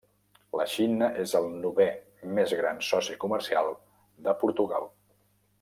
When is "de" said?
4.29-4.39